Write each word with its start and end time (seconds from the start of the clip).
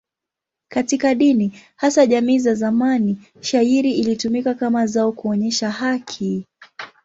Katika 0.71 1.15
dini, 1.15 1.59
hasa 1.75 2.05
jamii 2.05 2.39
za 2.39 2.53
zamani, 2.55 3.17
shayiri 3.41 3.91
ilitumika 3.93 4.53
kama 4.53 4.87
zao 4.87 5.11
kuonyesha 5.11 5.71
haki. 5.71 6.45